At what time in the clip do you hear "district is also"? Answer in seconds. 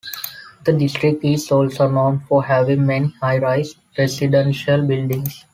0.73-1.87